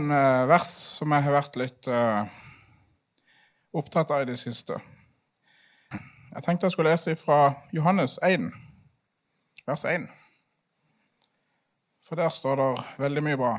Noen 0.00 0.12
eh, 0.16 0.46
vers 0.48 0.68
som 0.96 1.12
jeg 1.12 1.24
har 1.26 1.34
vært 1.34 1.56
litt 1.60 1.88
eh, 1.92 2.28
opptatt 3.76 4.08
av 4.14 4.22
i 4.22 4.28
det 4.30 4.38
siste. 4.40 4.78
Jeg 5.92 6.44
tenkte 6.46 6.64
jeg 6.64 6.72
skulle 6.72 6.92
lese 6.94 7.12
fra 7.20 7.50
Johannes 7.76 8.14
1, 8.24 8.46
vers 9.66 9.84
1. 9.84 10.06
For 12.06 12.16
der 12.16 12.32
står 12.32 12.56
det 12.62 12.68
veldig 13.02 13.24
mye 13.26 13.40
bra. 13.42 13.50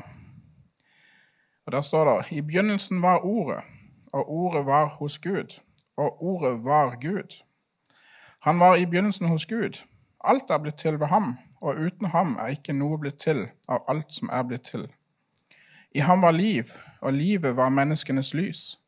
Og 1.62 1.72
Der 1.76 1.84
står 1.86 2.10
det 2.10 2.32
I 2.34 2.42
begynnelsen 2.42 3.02
var 3.02 3.22
Ordet, 3.22 3.62
og 4.12 4.30
Ordet 4.30 4.64
var 4.66 4.86
hos 4.98 5.18
Gud, 5.18 5.60
og 5.96 6.22
Ordet 6.22 6.64
var 6.64 6.96
Gud. 6.98 7.38
Han 8.40 8.58
var 8.58 8.76
i 8.76 8.86
begynnelsen 8.86 9.28
hos 9.28 9.46
Gud. 9.46 9.78
Alt 10.24 10.50
er 10.50 10.58
blitt 10.58 10.82
til 10.82 10.98
ved 10.98 11.06
ham, 11.06 11.38
og 11.60 11.78
uten 11.78 12.10
ham 12.10 12.34
er 12.34 12.56
ikke 12.56 12.74
noe 12.74 12.98
blitt 12.98 13.22
til 13.22 13.46
av 13.68 13.86
alt 13.86 14.10
som 14.10 14.32
er 14.32 14.42
blitt 14.42 14.66
til. 14.72 14.90
I 15.94 16.00
ham 16.00 16.22
var 16.22 16.30
liv, 16.30 16.64
og 17.00 17.12
livet 17.12 17.56
var 17.56 17.68
menneskenes 17.68 18.34
lys. 18.34 18.78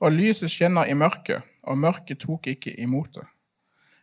Og 0.00 0.12
lyset 0.12 0.50
skinner 0.50 0.84
i 0.84 0.94
mørket, 0.94 1.42
og 1.62 1.78
mørket 1.78 2.18
tok 2.18 2.46
ikke 2.46 2.80
imot 2.80 3.14
det. 3.14 3.24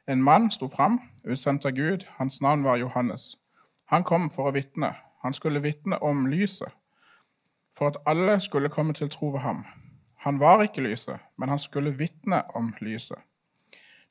En 0.07 0.21
mann 0.23 0.51
sto 0.51 0.67
fram, 0.67 0.99
utsendt 1.25 1.65
av 1.65 1.71
Gud, 1.71 2.05
hans 2.17 2.41
navn 2.41 2.63
var 2.63 2.77
Johannes. 2.77 3.37
Han 3.85 4.03
kom 4.03 4.29
for 4.29 4.49
å 4.49 4.53
vitne. 4.53 4.93
Han 5.25 5.33
skulle 5.33 5.61
vitne 5.61 5.97
om 6.03 6.27
lyset, 6.29 6.69
for 7.77 7.87
at 7.89 7.97
alle 8.05 8.39
skulle 8.41 8.69
komme 8.69 8.93
til 8.93 9.09
tro 9.09 9.31
ved 9.33 9.41
ham. 9.41 9.65
Han 10.25 10.39
var 10.39 10.61
ikke 10.61 10.85
lyset, 10.85 11.17
men 11.37 11.49
han 11.49 11.59
skulle 11.59 11.97
vitne 11.97 12.43
om 12.55 12.73
lyset. 12.81 13.17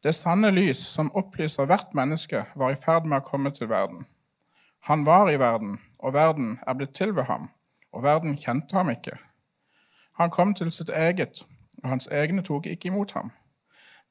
Det 0.02 0.14
sanne 0.14 0.50
lys, 0.50 0.78
som 0.78 1.12
opplyser 1.14 1.70
hvert 1.70 1.94
menneske, 1.94 2.44
var 2.56 2.74
i 2.74 2.82
ferd 2.82 3.06
med 3.06 3.20
å 3.20 3.28
komme 3.30 3.54
til 3.54 3.70
verden. 3.70 4.06
Han 4.90 5.06
var 5.06 5.30
i 5.30 5.38
verden, 5.38 5.78
og 5.98 6.14
verden 6.14 6.58
er 6.66 6.74
blitt 6.74 6.96
til 6.98 7.14
ved 7.14 7.30
ham 7.30 7.50
og 7.92 8.02
verden 8.02 8.36
kjente 8.38 8.76
ham 8.76 8.90
ikke. 8.90 9.16
Han 10.20 10.30
kom 10.30 10.54
til 10.54 10.72
sitt 10.72 10.90
eget, 10.90 11.42
og 11.82 11.88
hans 11.88 12.06
egne 12.06 12.42
tok 12.42 12.66
ikke 12.66 12.90
imot 12.90 13.12
ham. 13.12 13.30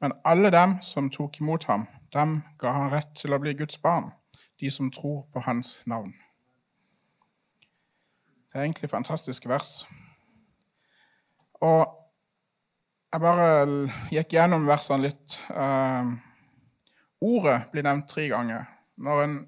Men 0.02 0.16
alle 0.26 0.52
dem 0.52 0.78
som 0.82 1.10
tok 1.10 1.40
imot 1.40 1.64
ham, 1.64 1.88
dem 2.14 2.42
ga 2.60 2.72
han 2.72 2.92
rett 2.92 3.12
til 3.16 3.36
å 3.36 3.40
bli 3.42 3.54
Guds 3.54 3.78
barn, 3.78 4.12
de 4.60 4.72
som 4.72 4.92
tror 4.92 5.28
på 5.34 5.44
hans 5.46 5.82
navn. 5.86 6.14
Det 8.50 8.58
er 8.58 8.66
egentlig 8.66 8.90
fantastiske 8.90 9.50
vers. 9.50 9.84
Og 11.62 11.86
jeg 13.14 13.22
bare 13.22 13.48
gikk 14.14 14.34
gjennom 14.34 14.66
versene 14.70 15.06
litt. 15.06 15.38
Uh, 15.54 16.16
ordet 17.22 17.60
blir 17.74 17.86
nevnt 17.86 18.10
tre 18.10 18.26
ganger. 18.32 18.66
Når 18.98 19.24
en 19.24 19.40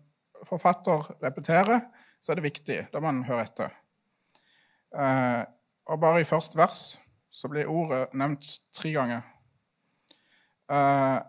forfatter 0.45 1.09
repeterer, 1.23 1.81
så 2.21 2.33
er 2.33 2.39
det 2.39 2.49
viktig. 2.51 2.79
Da 2.93 3.01
må 3.01 3.09
man 3.09 3.25
høre 3.25 3.47
etter. 3.47 3.73
Eh, 4.91 5.43
og 5.85 5.99
bare 5.99 6.21
i 6.21 6.27
første 6.27 6.57
vers 6.59 6.81
så 7.31 7.47
blir 7.47 7.69
ordet 7.71 8.09
nevnt 8.13 8.47
tre 8.75 8.91
ganger. 8.91 9.21
Eh, 10.71 11.19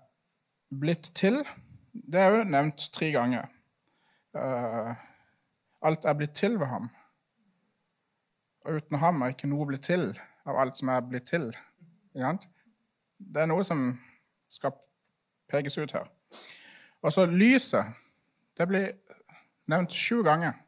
blitt 0.81 1.13
til, 1.15 1.43
det 1.93 2.21
er 2.21 2.37
jo 2.37 2.45
nevnt 2.51 2.89
tre 2.95 3.13
ganger. 3.15 3.47
Eh, 4.35 4.95
alt 5.83 6.05
er 6.05 6.19
blitt 6.19 6.35
til 6.35 6.59
ved 6.59 6.67
ham. 6.67 6.91
Og 8.65 8.79
uten 8.79 8.99
ham 8.99 9.23
er 9.23 9.35
ikke 9.35 9.51
noe 9.51 9.67
blitt 9.67 9.87
til 9.91 10.13
av 10.47 10.59
alt 10.59 10.79
som 10.79 10.91
er 10.91 11.03
blitt 11.07 11.31
til. 11.31 11.51
Det 12.13 13.43
er 13.43 13.51
noe 13.51 13.65
som 13.67 13.93
skal 14.51 14.75
pekes 15.51 15.79
ut 15.79 15.95
her. 15.95 16.11
Og 17.03 17.13
så 17.13 17.27
lyset. 17.27 17.99
Det 18.59 18.67
blir 18.69 18.93
nevnt 19.71 19.95
sju 19.97 20.23
ganger 20.23 20.59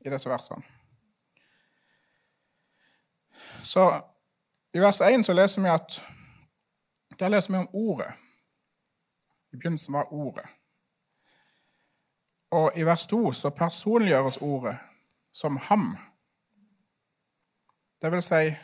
i 0.00 0.10
disse 0.10 0.30
versene. 0.30 0.79
Så 3.62 4.02
I 4.74 4.78
vers 4.78 5.00
1 5.00 5.26
så 5.26 5.32
leser 5.32 5.62
vi 5.62 5.68
at 5.68 6.00
der 7.18 7.28
leser 7.28 7.52
vi 7.52 7.58
om 7.58 7.68
Ordet. 7.72 8.12
I 9.52 9.56
begynnelsen 9.56 9.94
var 9.94 10.12
Ordet. 10.12 10.46
Og 12.50 12.72
i 12.76 12.82
vers 12.82 13.06
2 13.06 13.32
så 13.32 13.50
personliggjøres 13.50 14.38
Ordet 14.42 14.78
som 15.32 15.56
ham. 15.56 15.96
Det 18.02 18.12
vil 18.12 18.22
si 18.22 18.54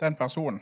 den 0.00 0.16
personen. 0.16 0.60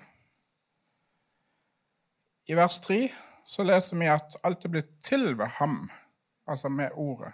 I 2.47 2.55
vers 2.55 2.81
3 2.81 3.09
så 3.47 3.63
leser 3.63 3.99
vi 3.99 4.07
at 4.07 4.37
alt 4.45 4.65
er 4.65 4.69
blitt 4.69 4.91
til 5.03 5.39
ved 5.39 5.47
ham, 5.47 5.91
altså 6.47 6.69
med 6.69 6.91
Ordet. 6.93 7.33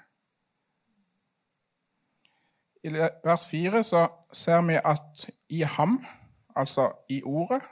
I 2.87 2.91
vers 3.25 3.47
4 3.47 3.83
så 3.83 4.09
ser 4.33 4.61
vi 4.67 4.77
at 4.79 5.31
i 5.49 5.63
ham, 5.63 6.05
altså 6.57 6.93
i 7.09 7.23
ordet, 7.25 7.63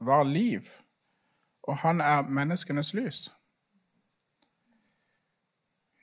var 0.00 0.22
liv, 0.22 0.60
og 1.62 1.76
han 1.76 2.00
er 2.00 2.22
menneskenes 2.22 2.94
lys. 2.94 3.34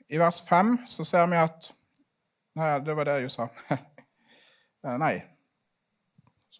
I 0.09 0.17
vers 0.17 0.41
5 0.49 0.77
så 0.87 1.03
ser 1.03 1.29
vi 1.29 1.35
at 1.35 1.71
Nei, 2.55 2.79
det 2.79 2.95
var 2.95 3.03
det 3.03 3.21
jeg 3.21 3.31
sa. 3.31 3.47
Eh, 4.85 4.97
nei. 5.01 5.15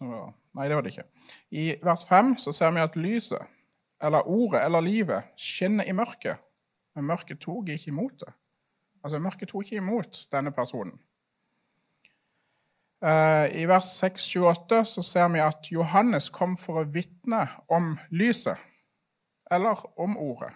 Nei, 0.02 0.64
det 0.66 0.74
var 0.74 0.82
det 0.82 0.90
ikke. 0.90 1.04
I 1.54 1.76
vers 1.78 2.02
5 2.08 2.32
så 2.42 2.52
ser 2.52 2.72
vi 2.74 2.82
at 2.82 2.96
lyset, 2.98 3.38
eller 4.02 4.26
ordet, 4.26 4.64
eller 4.64 4.80
livet, 4.82 5.28
skinner 5.38 5.86
i 5.86 5.94
mørket. 5.94 6.42
Men 6.94 7.06
mørket 7.06 7.38
tok 7.38 7.68
ikke 7.68 7.92
imot 7.92 8.18
det. 8.24 8.32
Altså, 9.04 9.20
mørket 9.22 9.48
tok 9.48 9.62
ikke 9.62 9.78
imot 9.78 10.24
denne 10.32 10.50
personen. 10.52 10.98
Eh, 13.04 13.62
I 13.62 13.66
vers 13.68 14.02
6-28 14.02 14.84
så 14.84 15.02
ser 15.02 15.28
vi 15.32 15.42
at 15.44 15.68
Johannes 15.72 16.30
kom 16.32 16.56
for 16.56 16.80
å 16.80 16.88
vitne 16.88 17.44
om 17.68 17.94
lyset, 18.10 18.56
eller 19.50 19.82
om 20.00 20.16
ordet. 20.16 20.52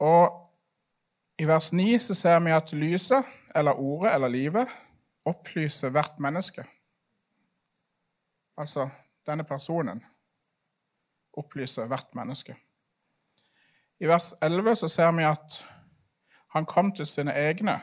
Og 0.00 0.42
i 1.38 1.44
vers 1.48 1.72
9 1.72 1.98
så 2.00 2.14
ser 2.16 2.40
vi 2.44 2.52
at 2.56 2.72
lyset, 2.72 3.24
eller 3.54 3.80
ordet, 3.80 4.14
eller 4.14 4.32
livet, 4.32 4.68
opplyser 5.24 5.92
hvert 5.92 6.20
menneske. 6.22 6.64
Altså 8.56 8.88
denne 9.26 9.44
personen 9.44 10.00
opplyser 11.36 11.88
hvert 11.90 12.14
menneske. 12.16 12.56
I 14.00 14.08
vers 14.08 14.32
11 14.42 14.76
så 14.76 14.88
ser 14.88 15.12
vi 15.16 15.24
at 15.24 15.60
han 16.54 16.64
kom 16.64 16.92
til 16.94 17.06
sine 17.06 17.34
egne, 17.36 17.76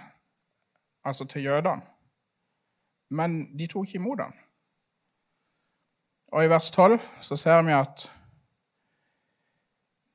altså 1.03 1.25
til 1.27 1.43
jødene. 1.43 1.81
Men 3.09 3.57
de 3.57 3.67
tok 3.67 3.87
ikke 3.87 3.95
imot 3.95 4.19
ham. 4.19 4.33
Og 6.33 6.45
i 6.45 6.49
vers 6.49 6.71
12 6.71 6.99
så 7.21 7.35
ser 7.35 7.61
vi 7.61 7.71
at 7.71 8.11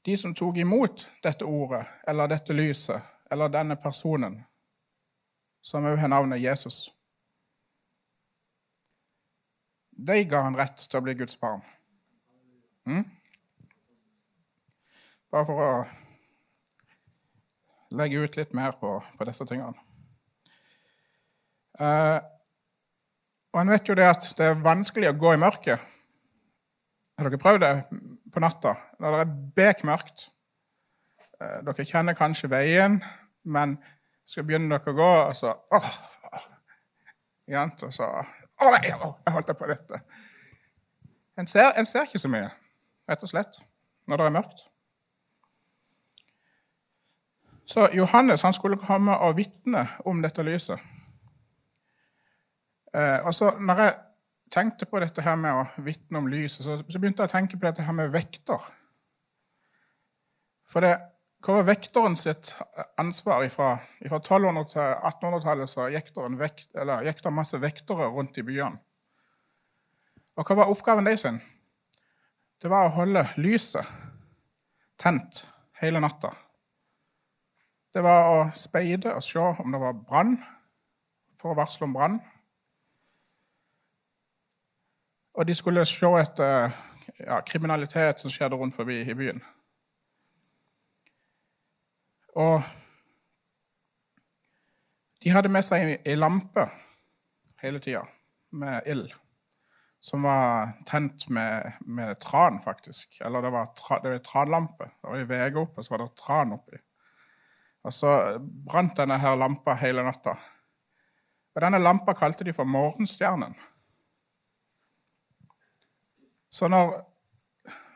de 0.07 0.17
som 0.17 0.35
tok 0.35 0.57
imot 0.57 1.09
dette 1.23 1.45
ordet, 1.45 1.87
eller 2.09 2.27
dette 2.27 2.53
lyset, 2.53 3.03
eller 3.31 3.49
denne 3.49 3.77
personen, 3.77 4.45
som 5.63 5.85
også 5.85 5.97
har 6.01 6.09
navnet 6.09 6.43
Jesus 6.43 6.95
De 10.09 10.25
ga 10.25 10.43
han 10.43 10.57
rett 10.57 10.79
til 10.79 11.01
å 11.01 11.03
bli 11.03 11.15
Guds 11.19 11.35
barn. 11.37 11.63
Mm? 12.87 13.03
Bare 15.31 15.47
for 15.49 15.59
å 15.59 15.73
legge 17.99 18.23
ut 18.23 18.39
litt 18.39 18.55
mer 18.55 18.79
på, 18.79 18.93
på 19.19 19.27
disse 19.27 19.47
tingene. 19.51 19.88
Uh, 21.79 22.19
og 23.55 23.63
en 23.63 23.71
vet 23.73 23.89
jo 23.89 23.97
det 23.99 24.07
at 24.07 24.27
det 24.39 24.51
er 24.51 24.61
vanskelig 24.65 25.11
å 25.11 25.19
gå 25.19 25.35
i 25.35 25.41
mørket. 25.41 25.81
Har 27.19 27.27
dere 27.27 27.41
prøvd 27.43 27.65
det 27.65 27.73
på 28.33 28.43
natta 28.43 28.75
når 29.03 29.15
det 29.15 29.23
er 29.25 29.33
bekmørkt? 29.57 30.29
Eh, 31.41 31.57
dere 31.67 31.87
kjenner 31.87 32.15
kanskje 32.19 32.51
veien, 32.51 33.01
men 33.51 33.77
skal 34.29 34.47
begynne 34.47 34.77
dere 34.77 34.93
å 34.93 34.99
gå, 34.99 35.09
og 35.31 35.35
så 35.39 35.55
åh, 35.75 35.89
Jent, 37.49 37.83
og 37.87 37.95
så 37.95 38.11
Å 38.59 38.71
nei, 38.75 38.89
jeg 38.91 39.33
holdt 39.33 39.51
på 39.55 39.67
dette. 39.71 40.01
En 41.39 41.47
ser, 41.47 41.69
en 41.79 41.87
ser 41.87 42.09
ikke 42.09 42.19
så 42.19 42.31
mye, 42.31 42.49
rett 43.07 43.23
og 43.23 43.31
slett, 43.31 43.61
når 44.11 44.19
det 44.19 44.25
er 44.27 44.35
mørkt. 44.35 44.65
Så 47.71 47.87
Johannes 47.95 48.43
han 48.43 48.57
skulle 48.57 48.81
komme 48.83 49.15
og 49.23 49.37
vitne 49.39 49.85
om 50.11 50.25
dette 50.25 50.43
lyset. 50.43 50.83
Eh, 52.95 53.27
og 53.27 53.35
så 53.35 53.53
når 53.61 53.83
jeg 53.83 53.95
tenkte 54.53 54.89
på 54.89 55.01
dette 55.03 55.23
her 55.25 55.37
med 55.41 55.53
å 55.53 55.85
vitne 55.85 56.23
om 56.23 56.29
lyset, 56.31 56.65
så, 56.65 56.79
så, 56.81 57.01
begynte 57.01 57.25
jeg 57.25 57.31
å 57.31 57.37
tenke 57.37 57.59
på 57.59 57.69
dette 57.69 57.85
her 57.85 57.97
med 57.97 58.13
vekter. 58.15 58.65
For 60.69 60.85
det, 60.85 60.95
hva 61.45 61.59
var 61.59 61.69
vekteren 61.69 62.17
sitt 62.19 62.51
ansvar 63.01 63.45
fra 63.53 63.75
1200- 64.05 64.67
til 64.73 64.83
1800-tallet? 64.83 65.71
så 65.71 65.89
gikk 65.93 66.11
det, 66.17 66.27
vekt, 66.41 66.69
gikk 67.07 67.23
det 67.25 67.35
masse 67.35 67.61
vektere 67.61 68.09
rundt 68.13 68.41
i 68.41 68.45
byene. 68.45 68.81
Og 70.39 70.47
hva 70.47 70.61
var 70.61 70.73
oppgaven 70.73 71.07
deres? 71.09 71.25
Det 72.59 72.71
var 72.71 72.89
å 72.89 72.95
holde 72.95 73.25
lyset 73.39 73.87
tent 74.99 75.45
hele 75.81 76.03
natta. 76.03 76.33
Det 77.95 78.03
var 78.05 78.29
å 78.31 78.39
speide 78.55 79.15
og 79.15 79.25
se 79.25 79.41
om 79.41 79.75
det 79.75 79.81
var 79.83 79.97
brann, 79.97 80.37
for 81.39 81.53
å 81.53 81.59
varsle 81.59 81.87
om 81.87 81.95
brann 81.95 82.19
Og 85.39 85.47
de 85.47 85.55
skulle 85.55 85.85
se 85.87 86.09
etter 86.19 86.73
ja, 87.23 87.39
kriminalitet 87.47 88.19
som 88.19 88.33
skjedde 88.33 88.59
rundt 88.59 88.75
forbi 88.75 88.97
i 89.07 89.15
byen. 89.15 89.39
Og 92.39 92.63
de 95.23 95.31
hadde 95.31 95.51
med 95.51 95.67
seg 95.67 95.95
ei 96.03 96.19
lampe 96.19 96.67
hele 97.63 97.79
tida 97.83 98.03
med 98.59 98.91
ild, 98.91 99.15
som 100.03 100.27
var 100.27 100.75
tent 100.87 101.29
med, 101.35 101.79
med, 101.87 102.19
tran, 102.23 102.59
faktisk. 102.63 103.21
Eller 103.23 103.43
det 103.43 103.55
var, 103.55 103.73
tra, 103.79 103.99
tranlampe. 104.25 104.91
Det 104.91 105.11
var 105.11 105.23
i 105.23 105.31
vege 105.31 105.63
oppe, 105.63 105.83
så 105.83 105.95
var 105.95 106.05
det 106.05 106.13
tran 106.19 106.55
oppi. 106.59 106.83
Og 107.87 107.95
så 107.95 108.13
brant 108.41 108.99
denne 108.99 109.19
her 109.23 109.39
lampa 109.39 109.79
hele 109.79 110.03
natta. 110.07 110.35
Og 111.55 111.63
denne 111.63 111.83
lampa 111.83 112.15
kalte 112.19 112.47
de 112.47 112.55
for 112.55 112.67
Morgenstjernen. 112.67 113.55
Så 116.51 116.69
når 116.69 116.95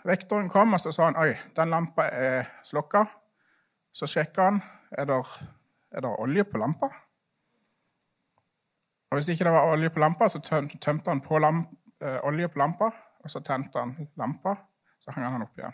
vektoren 0.05 0.49
kom, 0.49 0.73
og 0.73 0.81
så 0.81 0.93
sa 0.93 1.09
han 1.09 1.17
oi, 1.17 1.33
den 1.57 1.71
lampa 1.73 2.09
er 2.13 2.45
slukka, 2.65 3.05
så 3.93 4.07
sjekka 4.07 4.49
han 4.51 4.63
er 4.99 5.09
det 5.09 5.21
er 5.93 6.01
det 6.01 6.17
olje 6.19 6.45
på 6.45 6.59
lampa. 6.59 6.89
Og 9.11 9.17
Hvis 9.17 9.29
ikke 9.29 9.45
det 9.45 9.53
var 9.53 9.73
olje 9.73 9.91
på 9.91 10.01
lampa, 10.01 10.29
så 10.29 10.41
tømte 10.81 11.11
han 11.11 11.21
på 11.21 11.39
lamp, 11.39 11.69
eh, 12.01 12.19
olje 12.25 12.49
på 12.49 12.59
lampa, 12.59 12.91
og 13.25 13.31
så 13.31 13.41
tente 13.41 13.79
han 13.79 14.09
lampa, 14.17 14.55
så 15.01 15.11
hang 15.11 15.27
han 15.33 15.43
opp 15.43 15.59
igjen. 15.59 15.73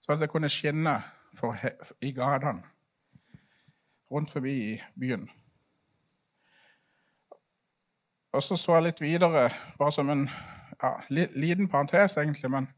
Så 0.00 0.12
at 0.12 0.20
det 0.20 0.30
kunne 0.30 0.48
skinne 0.48 1.02
for, 1.34 1.56
i 2.00 2.12
gatene 2.12 2.62
rundt 4.10 4.30
forbi 4.30 4.54
i 4.72 4.82
byen. 5.00 5.30
Og 8.32 8.42
så 8.42 8.56
så 8.56 8.74
jeg 8.74 8.82
litt 8.82 9.00
videre, 9.00 9.50
bare 9.78 9.92
som 9.92 10.10
en 10.10 10.28
ja, 10.82 10.92
liten 11.08 11.68
parentes, 11.68 12.16
egentlig, 12.16 12.50
men 12.50 12.68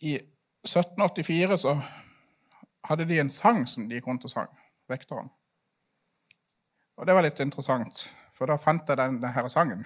i 0.00 0.16
1784 0.66 1.58
så 1.58 1.76
hadde 2.84 3.06
de 3.08 3.20
en 3.20 3.30
sang 3.30 3.66
som 3.68 3.88
de 3.88 3.98
gikk 3.98 4.06
rundt 4.06 4.24
og 4.26 4.30
sang, 4.30 4.50
vekteren. 4.90 5.30
Og 6.96 7.06
det 7.06 7.14
var 7.14 7.26
litt 7.26 7.40
interessant, 7.44 8.06
for 8.34 8.48
da 8.48 8.56
fant 8.60 8.88
jeg 8.88 8.98
denne 8.98 9.32
her 9.32 9.48
sangen. 9.52 9.84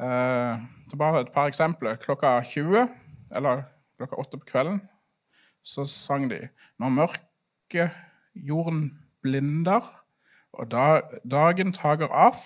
Eh, 0.00 0.64
så 0.90 0.98
bare 1.00 1.24
et 1.24 1.32
par 1.32 1.48
eksempler. 1.48 1.96
Klokka 2.00 2.40
20, 2.44 2.88
eller 3.36 3.64
klokka 3.96 4.16
8 4.20 4.40
på 4.40 4.48
kvelden, 4.52 4.80
så 5.64 5.84
sang 5.84 6.30
de 6.30 6.48
Når 6.78 6.88
mørket 6.88 7.90
jorden 8.34 8.90
blinder, 9.22 9.80
og 10.52 10.70
da, 10.70 11.00
dagen 11.30 11.72
tager 11.72 12.08
av, 12.08 12.36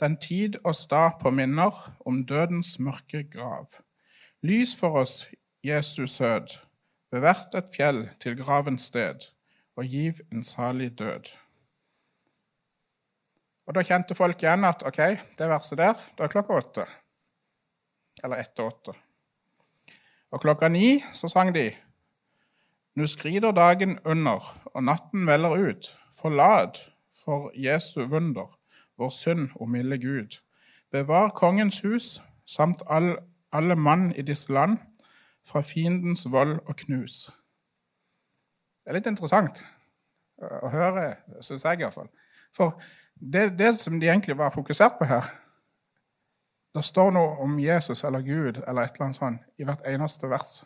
den 0.00 0.16
tid 0.18 0.56
oss 0.64 0.86
da 0.90 1.08
påminner 1.20 1.74
om 2.06 2.24
dødens 2.26 2.78
mørke 2.78 3.22
grav. 3.30 3.66
Lys 4.42 4.74
for 4.76 4.98
oss, 5.00 5.28
Jesus 5.64 6.18
sød, 6.18 6.58
bevert 7.10 7.54
et 7.54 7.70
fjell 7.76 8.08
til 8.20 8.36
gravens 8.36 8.90
sted, 8.90 9.30
og 9.76 9.84
giv 9.84 10.20
en 10.32 10.44
salig 10.44 10.98
død. 10.98 11.30
Og 13.66 13.74
Da 13.74 13.82
kjente 13.82 14.14
folk 14.14 14.42
igjen 14.42 14.64
at 14.68 14.82
ok, 14.84 15.00
det 15.38 15.48
verset 15.48 15.78
der, 15.78 15.94
da 16.18 16.26
er 16.26 16.32
klokka 16.32 16.58
åtte. 16.58 16.84
Eller 18.24 18.42
etter 18.44 18.68
åtte. 18.68 18.92
Og 20.30 20.42
klokka 20.42 20.68
ni 20.68 20.98
så 21.12 21.30
sang 21.30 21.54
de 21.54 21.70
Nå 22.94 23.06
skrider 23.10 23.50
dagen 23.50 23.96
under, 24.04 24.44
og 24.66 24.84
natten 24.84 25.24
melder 25.26 25.56
ut. 25.58 25.88
Forlat 26.14 26.78
for 27.24 27.50
Jesu 27.58 28.04
vunder, 28.06 28.46
vår 28.98 29.10
synd 29.10 29.48
og 29.54 29.68
milde 29.70 29.98
Gud. 29.98 30.40
Bevar 30.90 31.28
kongens 31.28 31.80
hus 31.80 32.22
samt 32.46 32.82
all, 32.90 33.16
alle 33.52 33.76
mann 33.76 34.12
i 34.16 34.22
disse 34.22 34.52
land 34.52 34.78
fra 35.46 35.60
fiendens 35.60 36.26
vold 36.30 36.58
og 36.66 36.76
knus. 36.76 37.30
Det 38.84 38.92
er 38.92 38.98
litt 38.98 39.08
interessant 39.08 39.64
å 40.38 40.68
høre, 40.68 41.14
syns 41.40 41.64
jeg 41.64 41.80
iallfall. 41.80 42.10
For 42.54 42.76
det, 43.14 43.58
det 43.58 43.74
som 43.78 43.98
de 44.00 44.10
egentlig 44.10 44.36
var 44.38 44.54
fokusert 44.54 44.98
på 44.98 45.08
her 45.08 45.24
Det 46.74 46.82
står 46.84 47.12
noe 47.14 47.36
om 47.38 47.58
Jesus 47.62 48.02
eller 48.04 48.22
Gud 48.26 48.56
eller 48.66 48.82
et 48.82 48.96
eller 48.96 49.04
annet 49.04 49.16
sånt 49.16 49.42
i 49.58 49.64
hvert 49.64 49.84
eneste 49.86 50.26
vers. 50.26 50.64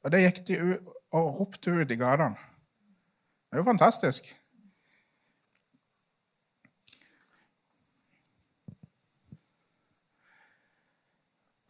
Og 0.00 0.12
det 0.12 0.22
gikk 0.22 0.38
de 0.48 0.56
ut 0.56 0.94
og 1.12 1.40
ropte 1.40 1.74
ut 1.76 1.90
i 1.92 1.98
gatene. 2.00 2.38
Det 3.50 3.58
er 3.58 3.60
jo 3.60 3.66
fantastisk. 3.66 4.30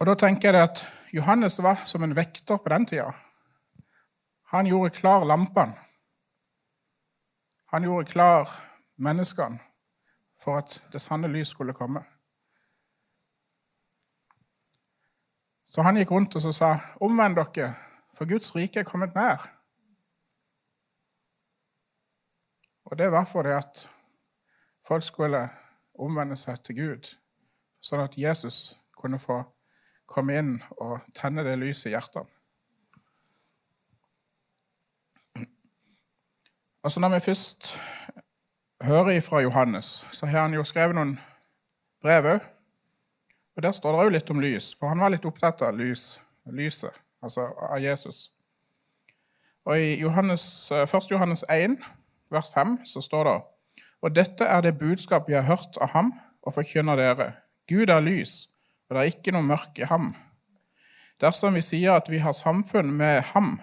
Og 0.01 0.07
Da 0.07 0.15
tenker 0.17 0.55
jeg 0.55 0.63
at 0.63 0.79
Johannes 1.13 1.59
var 1.61 1.83
som 1.85 2.03
en 2.03 2.15
vekter 2.15 2.57
på 2.57 2.69
den 2.69 2.85
tida. 2.89 3.11
Han 4.49 4.65
gjorde 4.65 4.95
klar 4.95 5.23
lampene. 5.23 5.77
Han 7.69 7.83
gjorde 7.83 8.09
klar 8.09 8.49
menneskene 8.97 9.59
for 10.41 10.57
at 10.57 10.81
det 10.91 11.01
sanne 11.01 11.27
lys 11.27 11.53
skulle 11.53 11.77
komme. 11.77 12.01
Så 15.65 15.85
han 15.85 16.01
gikk 16.01 16.11
rundt 16.11 16.35
og 16.35 16.53
sa, 16.53 16.79
'Omvend 17.01 17.35
dere, 17.35 17.75
for 18.13 18.25
Guds 18.25 18.55
rike 18.55 18.79
er 18.79 18.83
kommet 18.83 19.15
nær.' 19.15 19.49
Og 22.85 22.97
det 22.97 23.11
var 23.11 23.25
fordi 23.25 23.49
at 23.49 23.89
folk 24.87 25.03
skulle 25.03 25.49
omvende 25.99 26.37
seg 26.37 26.63
til 26.63 26.75
Gud, 26.75 27.17
sånn 27.81 27.99
at 27.99 28.17
Jesus 28.17 28.77
kunne 28.97 29.19
få 29.19 29.60
komme 30.11 30.37
inn 30.37 30.53
og 30.77 30.99
tenne 31.15 31.43
det 31.47 31.57
lyset 31.59 31.89
i 31.89 31.95
hjertene. 31.95 32.27
Altså 36.83 36.99
Når 36.99 37.09
vi 37.13 37.19
først 37.19 37.73
hører 38.81 39.21
fra 39.21 39.39
Johannes, 39.39 40.05
så 40.11 40.25
har 40.25 40.41
han 40.41 40.53
jo 40.53 40.63
skrevet 40.63 40.95
noen 40.97 41.19
brev 42.01 42.25
òg. 42.25 42.39
Og 43.55 43.63
Der 43.63 43.71
står 43.71 43.91
det 43.91 44.05
òg 44.05 44.11
litt 44.15 44.29
om 44.31 44.39
lys, 44.39 44.75
for 44.79 44.89
han 44.89 44.99
var 44.99 45.11
litt 45.13 45.25
opptatt 45.25 45.61
av 45.61 45.77
lys, 45.77 46.19
lyset, 46.45 46.89
altså 47.21 47.51
av 47.69 47.77
Jesus. 47.83 48.31
Og 49.65 49.77
I 49.77 49.99
Johannes, 50.01 50.71
1. 50.71 50.95
Eh, 50.95 51.11
Johannes 51.11 51.45
1, 51.49 51.77
vers 52.31 52.49
5, 52.53 52.77
så 52.85 53.01
står 53.01 53.23
det 53.23 53.41
Og 54.01 54.15
dette 54.15 54.43
er 54.43 54.61
det 54.61 54.77
budskap 54.77 55.27
vi 55.27 55.33
har 55.33 55.45
hørt 55.45 55.77
av 55.81 55.89
ham 55.93 56.13
og 56.41 56.53
forkynner 56.53 56.95
dere. 56.95 57.33
Gud 57.69 57.89
er 57.89 57.99
lys, 57.99 58.49
og 58.91 58.95
det 58.97 59.01
er 59.01 59.13
ikke 59.13 59.31
noe 59.31 59.47
mørke 59.47 59.85
i 59.85 59.87
ham. 59.87 60.09
Dersom 61.23 61.55
vi 61.55 61.61
sier 61.63 61.93
at 61.95 62.09
vi 62.11 62.17
har 62.19 62.35
samfunn 62.35 62.89
med 62.91 63.21
ham, 63.29 63.53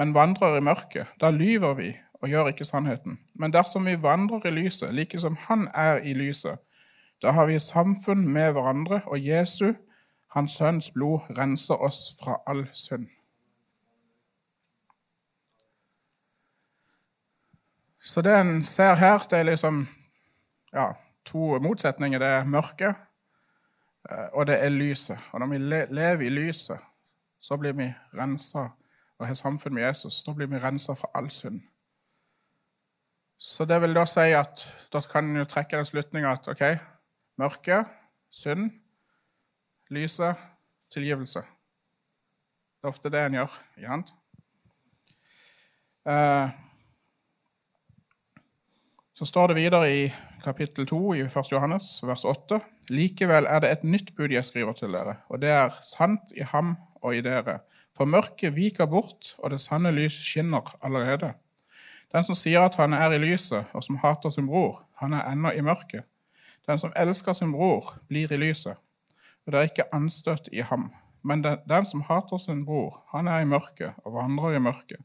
men 0.00 0.14
vandrer 0.16 0.56
i 0.56 0.62
mørket, 0.64 1.10
da 1.20 1.28
lyver 1.28 1.74
vi 1.76 1.90
og 2.22 2.28
gjør 2.32 2.48
ikke 2.48 2.64
sannheten. 2.64 3.18
Men 3.36 3.52
dersom 3.52 3.84
vi 3.84 3.98
vandrer 4.00 4.46
i 4.48 4.52
lyset, 4.54 4.94
like 4.94 5.20
som 5.20 5.36
Han 5.48 5.68
er 5.74 6.00
i 6.00 6.14
lyset, 6.16 6.56
da 7.22 7.34
har 7.36 7.46
vi 7.46 7.58
samfunn 7.58 8.24
med 8.28 8.52
hverandre, 8.52 9.02
og 9.04 9.26
Jesu, 9.26 9.74
Hans 10.32 10.56
Sønns 10.56 10.90
blod, 10.90 11.20
renser 11.36 11.74
oss 11.74 12.16
fra 12.22 12.38
all 12.46 12.64
synd. 12.72 13.08
Så 18.00 18.22
det 18.22 18.40
en 18.40 18.62
ser 18.64 18.94
her, 18.94 19.18
det 19.18 19.38
er 19.38 19.42
liksom 19.42 19.86
ja, 20.72 20.92
to 21.24 21.58
motsetninger. 21.58 22.18
Det 22.18 22.28
er 22.28 22.44
mørket, 22.44 22.96
og 24.32 24.46
det 24.46 24.56
er 24.64 24.68
lyset. 24.68 25.18
Og 25.32 25.40
når 25.40 25.46
vi 25.46 25.58
lever 25.94 26.20
i 26.26 26.28
lyset, 26.28 26.78
så 27.40 27.56
blir 27.56 27.72
vi 27.72 27.88
rensa 28.14 28.68
og 29.18 29.26
har 29.26 29.34
samfunn 29.34 29.74
med 29.74 29.82
Jesus. 29.82 30.22
Da 30.22 30.32
blir 30.32 30.46
vi 30.46 30.58
rensa 30.58 30.94
fra 30.96 31.10
all 31.14 31.30
synd. 31.30 31.60
Så 33.38 33.64
det 33.64 33.80
vil 33.80 33.94
da 33.96 34.04
si 34.08 34.32
at 34.36 34.64
da 34.92 35.00
kan 35.00 35.36
en 35.36 35.46
trekke 35.48 35.76
den 35.76 35.88
slutninga 35.88 36.32
at 36.32 36.48
OK, 36.48 36.62
mørke, 37.40 37.84
synd, 38.30 38.70
lyset, 39.90 40.36
tilgivelse. 40.92 41.40
Det 41.40 42.84
er 42.84 42.92
ofte 42.92 43.12
det 43.12 43.22
en 43.24 43.38
gjør. 43.38 43.56
ikke 43.76 43.88
sant? 43.88 44.12
Eh, 46.08 46.50
så 49.20 49.26
står 49.26 49.50
det 49.50 49.54
videre 49.58 49.88
i 49.92 50.04
kapittel 50.40 50.86
2 50.88 50.98
i 51.14 51.18
1. 51.26 51.50
Johannes, 51.52 51.98
vers 52.08 52.22
8.: 52.24 52.56
Likevel 52.88 53.44
er 53.44 53.60
det 53.60 53.68
et 53.70 53.82
nytt 53.84 54.14
bud 54.16 54.32
jeg 54.32 54.44
skriver 54.48 54.72
til 54.72 54.94
dere, 54.96 55.18
og 55.28 55.42
det 55.42 55.50
er 55.52 55.74
sant 55.84 56.30
i 56.32 56.40
ham 56.40 56.70
og 57.02 57.16
i 57.16 57.20
dere. 57.20 57.58
For 57.92 58.08
mørket 58.08 58.54
viker 58.56 58.86
bort, 58.88 59.34
og 59.38 59.50
det 59.52 59.58
sanne 59.60 59.90
lys 59.92 60.14
skinner 60.24 60.70
allerede. 60.80 61.34
Den 62.16 62.24
som 62.24 62.38
sier 62.38 62.64
at 62.64 62.78
han 62.80 62.96
er 62.96 63.12
i 63.12 63.18
lyset, 63.20 63.68
og 63.76 63.84
som 63.84 63.98
hater 64.00 64.32
sin 64.32 64.48
bror, 64.48 64.86
han 65.02 65.12
er 65.12 65.28
ennå 65.28 65.52
i 65.52 65.60
mørket. 65.60 66.06
Den 66.66 66.80
som 66.80 66.94
elsker 66.96 67.36
sin 67.36 67.52
bror, 67.52 67.98
blir 68.08 68.32
i 68.32 68.38
lyset, 68.40 68.80
og 69.44 69.52
det 69.52 69.58
er 69.58 69.68
ikke 69.68 69.90
anstøt 69.92 70.48
i 70.52 70.64
ham. 70.64 70.94
Men 71.22 71.44
den, 71.44 71.58
den 71.68 71.84
som 71.84 72.06
hater 72.08 72.40
sin 72.40 72.64
bror, 72.64 73.02
han 73.12 73.28
er 73.28 73.44
i 73.44 73.52
mørket 73.52 74.00
og 74.00 74.16
vandrer 74.16 74.56
i 74.56 74.64
mørket. 74.64 75.04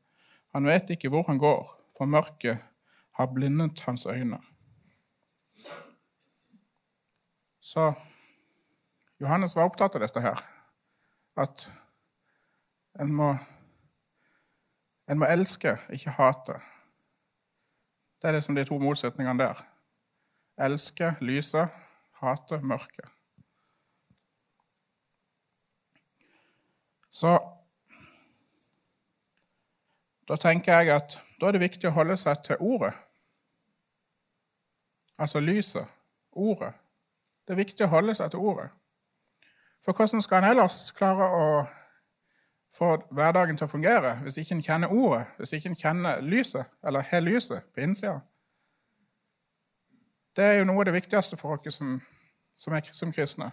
Han 0.56 0.72
vet 0.72 0.96
ikke 0.96 1.12
hvor 1.12 1.28
han 1.28 1.38
går, 1.38 1.68
for 1.98 2.08
mørket 2.08 2.64
har 3.16 3.32
blindet 3.34 3.80
hans 3.80 4.06
øyne. 4.06 4.42
Så 7.62 7.94
Johannes 9.22 9.56
var 9.56 9.64
opptatt 9.64 9.96
av 9.96 10.04
dette 10.04 10.22
her. 10.22 10.42
At 11.38 11.72
en 13.00 13.14
må, 13.16 13.32
en 15.10 15.20
må 15.20 15.28
elske, 15.32 15.78
ikke 15.90 16.16
hate. 16.20 16.60
Det 18.22 18.30
er 18.30 18.38
liksom 18.38 18.56
de 18.56 18.66
to 18.68 18.80
motsetningene 18.80 19.44
der. 19.44 19.64
Elske 20.68 21.16
lyset, 21.22 21.72
hate 22.22 22.62
mørket. 22.62 23.12
Så 27.12 27.38
da 30.28 30.36
tenker 30.36 30.82
jeg 30.82 30.96
at 30.96 31.20
da 31.42 31.48
er 31.48 31.56
det 31.56 31.64
viktig 31.66 31.90
å 31.90 31.96
holde 31.96 32.18
seg 32.18 32.44
til 32.44 32.60
ordet. 32.60 32.94
Altså 35.20 35.40
lyset, 35.40 35.88
ordet. 36.32 36.74
Det 37.48 37.54
er 37.54 37.62
viktig 37.62 37.86
å 37.86 37.92
holde 37.92 38.16
seg 38.16 38.32
til 38.32 38.40
ordet. 38.40 38.70
For 39.86 39.94
hvordan 39.94 40.22
skal 40.22 40.42
en 40.42 40.50
ellers 40.50 40.92
klare 40.98 41.28
å 41.30 41.50
få 42.76 42.96
hverdagen 43.16 43.58
til 43.58 43.68
å 43.68 43.72
fungere 43.72 44.16
hvis 44.24 44.40
ikke 44.42 44.58
en 44.58 44.64
kjenner 44.66 44.94
ordet, 44.94 45.28
hvis 45.38 45.54
ikke 45.54 45.70
en 45.72 45.80
kjenner 45.80 46.24
lyset, 46.26 46.66
eller 46.84 47.06
har 47.12 47.24
lyset 47.24 47.68
på 47.74 47.86
innsida? 47.86 48.20
Det 50.36 50.44
er 50.44 50.58
jo 50.60 50.66
noe 50.68 50.82
av 50.82 50.90
det 50.90 50.98
viktigste 50.98 51.38
for 51.40 51.56
oss 51.56 51.78
som, 51.78 52.00
som 52.56 52.74
er 52.76 52.90
som 52.92 53.14
kristne. 53.16 53.52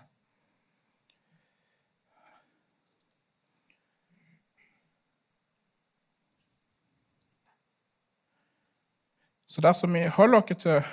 Så 9.53 9.61
dersom 9.61 9.95
vi 9.95 10.07
holder 10.07 10.39
oss 10.41 10.63
til 10.63 10.85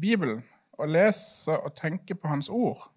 Bibelen 0.00 0.42
og 0.72 0.88
leser 0.88 1.56
og 1.56 1.72
tenker 1.76 2.14
på 2.14 2.28
Hans 2.28 2.48
ord, 2.48 2.90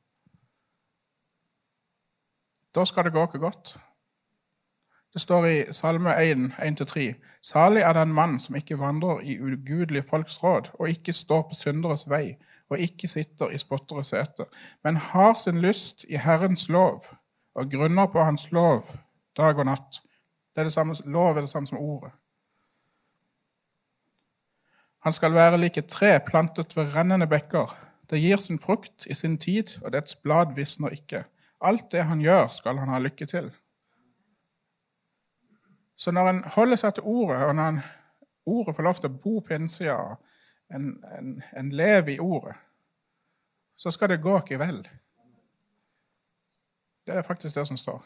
da 2.76 2.84
skal 2.86 3.08
det 3.08 3.14
gå 3.14 3.22
oss 3.24 3.40
godt. 3.40 3.72
Det 5.14 5.22
står 5.22 5.46
i 5.46 5.72
Salme 5.72 6.12
1, 6.20 6.52
1-3.: 6.60 7.14
Salig 7.42 7.82
er 7.82 7.94
den 7.94 8.12
mann 8.14 8.40
som 8.40 8.56
ikke 8.56 8.80
vandrer 8.80 9.20
i 9.20 9.38
ugudelige 9.40 10.04
folks 10.04 10.44
råd, 10.44 10.70
og 10.74 10.90
ikke 10.90 11.14
står 11.14 11.42
på 11.42 11.56
synderes 11.56 12.10
vei, 12.10 12.36
og 12.70 12.80
ikke 12.80 13.08
sitter 13.08 13.50
i 13.50 13.58
spotteres 13.58 14.08
sete, 14.08 14.46
men 14.84 14.96
har 14.96 15.34
sin 15.34 15.62
lyst 15.62 16.04
i 16.10 16.18
Herrens 16.18 16.70
lov 16.70 17.02
og 17.56 17.72
grunner 17.72 18.06
på 18.06 18.24
Hans 18.24 18.52
lov 18.52 18.84
dag 19.38 19.56
og 19.56 19.66
natt. 19.66 20.04
Det 20.56 20.60
er 20.60 20.64
det 20.64 20.74
samme, 20.74 20.96
lov 21.06 21.38
er 21.38 21.42
det 21.42 21.50
samme 21.50 21.68
som 21.68 21.78
ordet. 21.78 22.12
Han 25.06 25.14
skal 25.14 25.36
være 25.36 25.58
lik 25.62 25.78
et 25.78 25.86
tre 25.86 26.16
plantet 26.26 26.72
ved 26.78 26.96
rennende 26.96 27.28
bekker. 27.30 27.76
Det 28.10 28.18
gir 28.22 28.42
sin 28.42 28.58
frukt 28.60 29.06
i 29.06 29.14
sin 29.14 29.38
tid, 29.38 29.76
og 29.84 29.94
dets 29.94 30.16
blad 30.16 30.56
visner 30.56 30.90
ikke. 30.90 31.24
Alt 31.62 31.92
det 31.92 32.08
han 32.10 32.22
gjør, 32.22 32.48
skal 32.48 32.78
han 32.82 32.90
ha 32.90 33.00
lykke 33.00 33.26
til. 33.26 33.52
Så 35.96 36.12
når 36.12 36.30
en 36.30 36.44
holder 36.56 36.82
seg 36.82 36.98
til 36.98 37.06
ordet, 37.06 37.38
og 37.46 37.56
når 37.56 37.80
ordet 38.46 38.76
får 38.76 38.84
lov 38.84 38.98
til 38.98 39.12
å 39.12 39.20
bo 39.24 39.40
på 39.46 39.54
innsida, 39.54 40.18
en, 40.74 40.92
en, 41.18 41.32
en 41.54 41.70
lever 41.70 42.16
i 42.18 42.20
ordet, 42.20 42.58
så 43.78 43.94
skal 43.94 44.10
det 44.10 44.24
gå 44.26 44.40
ikke 44.42 44.60
vel. 44.60 44.82
Det 47.06 47.14
er 47.14 47.22
faktisk 47.22 47.56
det 47.56 47.68
som 47.68 47.78
står. 47.78 48.02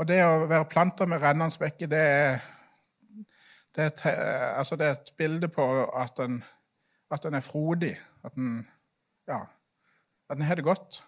Og 0.00 0.08
det 0.08 0.22
å 0.24 0.46
være 0.46 0.64
planta 0.72 1.04
med 1.04 1.20
rennende 1.20 1.60
bekker, 1.60 1.92
det 1.92 2.06
er 2.08 2.38
det 3.78 3.84
er, 3.84 3.90
et, 3.90 4.00
altså 4.58 4.76
det 4.76 4.86
er 4.86 4.90
et 4.90 5.12
bilde 5.16 5.48
på 5.48 5.84
at 5.86 6.18
en, 6.18 6.44
at 7.10 7.24
en 7.24 7.34
er 7.34 7.40
frodig. 7.40 7.96
At 8.24 8.34
en, 8.34 8.68
ja, 9.28 9.38
at 10.30 10.36
en 10.36 10.42
har 10.42 10.54
det 10.54 10.64
godt. 10.64 11.04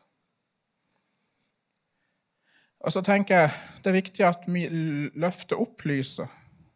Og 2.80 2.92
så 2.92 3.00
tenker 3.00 3.34
jeg 3.34 3.50
det 3.78 3.90
er 3.90 3.98
viktig 3.98 4.24
at 4.26 4.46
vi 4.46 4.68
løfter 5.14 5.58
opp 5.58 5.84
lyset, 5.84 6.28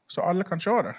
så 0.09 0.21
alle 0.21 0.45
kan 0.45 0.61
se 0.61 0.71
det. 0.71 0.95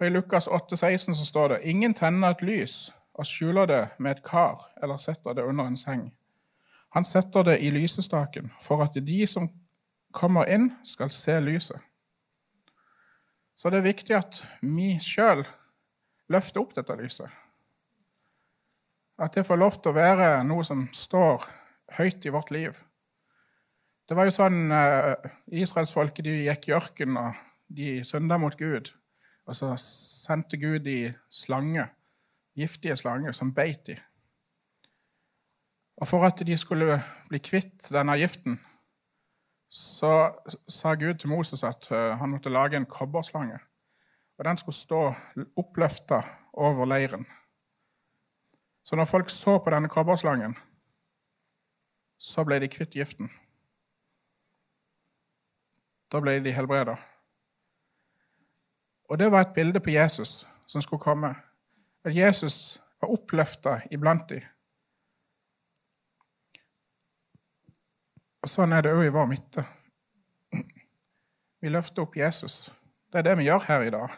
Og 0.00 0.06
I 0.06 0.10
Lukas 0.10 0.46
8, 0.46 0.76
16 0.76 1.14
så 1.14 1.26
står 1.26 1.48
det 1.48 1.60
ingen 1.62 1.94
tenner 1.94 2.30
et 2.30 2.42
lys 2.42 2.92
og 3.14 3.26
skjuler 3.26 3.66
det 3.66 3.88
med 3.98 4.10
et 4.10 4.24
kar 4.24 4.58
eller 4.82 4.96
setter 4.96 5.32
det 5.32 5.44
under 5.44 5.66
en 5.68 5.76
seng. 5.76 6.14
Han 6.96 7.04
setter 7.04 7.42
det 7.42 7.60
i 7.60 7.70
lysestaken 7.70 8.52
for 8.60 8.82
at 8.82 8.96
de 9.06 9.26
som 9.26 9.50
kommer 10.12 10.44
inn, 10.44 10.72
skal 10.84 11.10
se 11.10 11.40
lyset. 11.40 11.91
Så 13.54 13.70
det 13.70 13.80
er 13.80 13.90
viktig 13.90 14.16
at 14.16 14.42
vi 14.62 14.94
sjøl 15.02 15.44
løfter 16.32 16.62
opp 16.62 16.74
dette 16.76 16.96
lyset. 16.98 17.28
At 19.22 19.36
det 19.36 19.46
får 19.46 19.60
lov 19.60 19.76
til 19.78 19.92
å 19.92 19.98
være 19.98 20.30
noe 20.48 20.64
som 20.66 20.86
står 20.96 21.44
høyt 21.98 22.26
i 22.26 22.32
vårt 22.32 22.50
liv. 22.54 22.78
Det 24.08 24.16
var 24.18 24.26
jo 24.26 24.34
sånn 24.34 24.72
uh, 24.72 25.14
Israelsfolket 25.52 26.26
gikk 26.26 26.68
i 26.68 26.74
ørkenen, 26.76 27.20
og 27.20 27.38
de 27.72 28.00
synda 28.04 28.38
mot 28.40 28.56
Gud. 28.58 28.90
Og 29.46 29.56
så 29.56 29.72
sendte 29.80 30.58
Gud 30.60 30.82
de 30.86 31.12
slanger, 31.32 31.92
giftige 32.58 32.96
slanger, 32.98 33.34
som 33.36 33.52
beit 33.54 33.86
de. 33.88 33.96
Og 36.02 36.08
for 36.08 36.26
at 36.26 36.40
de 36.46 36.56
skulle 36.58 36.98
bli 37.28 37.40
kvitt 37.42 37.88
denne 37.94 38.16
giften, 38.18 38.58
så 39.72 40.32
sa 40.68 40.94
Gud 40.94 41.14
til 41.14 41.30
Moses 41.32 41.62
at 41.64 41.88
eh, 41.90 42.18
han 42.18 42.28
måtte 42.30 42.52
lage 42.52 42.76
en 42.76 42.86
kobberslange. 42.86 43.58
Og 44.38 44.44
den 44.44 44.56
skulle 44.56 44.76
stå 44.76 45.14
oppløfta 45.56 46.20
over 46.52 46.84
leiren. 46.84 47.26
Så 48.84 48.96
når 48.96 49.04
folk 49.04 49.30
så 49.30 49.58
på 49.58 49.70
denne 49.70 49.88
kobberslangen, 49.88 50.56
så 52.18 52.44
ble 52.44 52.60
de 52.60 52.68
kvitt 52.68 52.92
giften. 52.98 53.30
Da 56.12 56.20
ble 56.20 56.36
de 56.44 56.52
helbreda. 56.52 56.98
Og 59.08 59.18
det 59.18 59.32
var 59.32 59.40
et 59.40 59.54
bilde 59.54 59.80
på 59.80 59.90
Jesus 59.90 60.46
som 60.66 60.84
skulle 60.84 61.00
komme. 61.00 61.34
At 62.04 62.16
Jesus 62.16 62.82
var 63.00 63.08
oppløfta 63.08 63.80
iblant 63.90 64.28
dem. 64.28 64.44
Og 68.42 68.50
Sånn 68.50 68.72
er 68.74 68.82
det 68.82 68.90
òg 68.90 69.04
i 69.06 69.12
vår 69.14 69.26
midte. 69.30 69.62
Vi 71.62 71.70
løfter 71.70 72.02
opp 72.02 72.16
Jesus. 72.18 72.72
Det 73.12 73.20
er 73.20 73.28
det 73.28 73.36
vi 73.38 73.46
gjør 73.46 73.68
her 73.68 73.84
i 73.86 73.92
dag. 73.94 74.16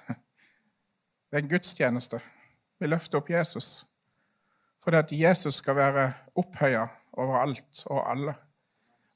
Det 1.28 1.37
er 1.37 1.43
en 1.43 1.50
gudstjeneste. 1.50 2.21
Vi 2.81 2.88
løfter 2.88 3.21
opp 3.21 3.31
Jesus 3.31 3.85
fordi 4.85 4.99
at 5.00 5.12
Jesus 5.16 5.54
skal 5.62 5.76
være 5.76 6.02
opphøya 6.37 6.83
over 7.16 7.38
alt 7.40 7.81
og 7.87 8.02
alle. 8.11 8.35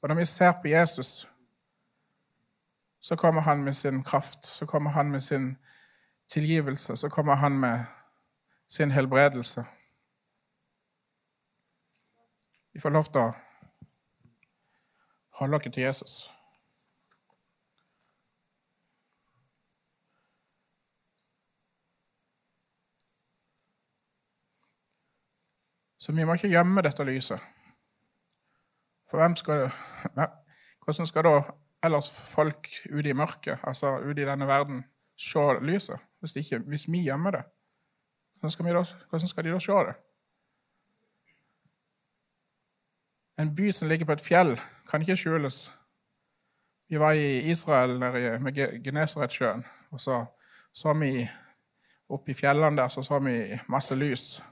Og 0.01 0.09
når 0.09 0.15
vi 0.15 0.25
ser 0.25 0.51
på 0.61 0.67
Jesus, 0.67 1.29
så 2.99 3.15
kommer 3.15 3.41
han 3.41 3.63
med 3.63 3.73
sin 3.73 4.03
kraft, 4.03 4.45
så 4.45 4.65
kommer 4.65 4.89
han 4.89 5.11
med 5.11 5.19
sin 5.19 5.57
tilgivelse, 6.27 6.95
så 6.95 7.09
kommer 7.09 7.35
han 7.35 7.59
med 7.59 7.85
sin 8.67 8.91
helbredelse. 8.91 9.65
Vi 12.73 12.79
får 12.79 12.89
lov 12.89 13.03
til 13.03 13.21
å 13.21 13.48
Hold 15.39 15.51
dere 15.51 15.71
til 15.71 15.83
Jesus. 15.83 16.31
Så 25.99 26.11
vi 26.11 26.25
må 26.25 26.33
ikke 26.33 26.51
gjemme 26.51 26.81
dette 26.81 27.03
lyset. 27.03 27.39
For 29.09 29.17
hvem 29.17 29.35
skal 29.35 29.71
Hvordan 30.83 31.05
skal 31.05 31.23
da 31.23 31.41
ellers 31.83 32.11
folk 32.11 32.67
ute 32.91 33.09
i 33.09 33.13
mørket, 33.13 33.59
altså 33.63 33.97
ute 33.97 34.21
i 34.21 34.25
denne 34.25 34.47
verden, 34.47 34.83
se 35.17 35.39
lyset? 35.61 35.99
Hvis, 36.19 36.35
ikke, 36.35 36.59
hvis 36.59 36.87
vi 36.91 37.03
gjemmer 37.03 37.31
det, 37.31 37.43
hvordan 38.33 38.49
skal, 38.49 38.65
da, 38.65 38.83
hvordan 39.09 39.27
skal 39.27 39.43
de 39.43 39.51
da 39.51 39.59
se 39.59 39.71
det? 39.71 39.95
En 43.39 43.55
by 43.55 43.71
som 43.71 43.87
ligger 43.87 44.05
på 44.05 44.11
et 44.11 44.21
fjell, 44.21 44.59
kan 44.91 45.01
ikke 45.01 45.15
skjules. 45.15 45.71
Vi 46.89 46.99
var 46.99 47.11
i 47.11 47.51
Israel 47.51 47.99
med 47.99 48.83
Genesaretsjøen, 48.83 49.65
og 49.91 49.99
så 49.99 50.25
så 50.73 50.93
vi 50.93 51.29
oppe 52.09 52.31
i 52.31 52.33
fjellene 52.33 52.77
der 52.77 52.87
så 52.87 53.03
så 53.03 53.19
vi 53.19 53.59
masse 53.67 53.95
lys. 53.95 54.43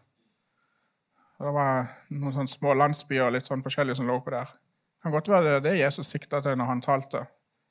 Og 1.38 1.46
Det 1.46 1.54
var 1.54 1.88
noen 2.10 2.34
sånne 2.34 2.48
små 2.50 2.74
landsbyer 2.74 3.30
litt 3.32 3.46
sånn 3.46 3.64
forskjellige 3.64 4.00
som 4.00 4.08
lå 4.08 4.18
oppe 4.18 4.34
der. 4.34 4.46
Det 4.46 5.04
kan 5.04 5.12
godt 5.12 5.30
være 5.30 5.60
det 5.62 5.80
Jesus 5.80 6.10
sikta 6.10 6.42
til 6.42 6.58
når 6.58 6.66
han 6.66 6.82
talte. 6.82 7.26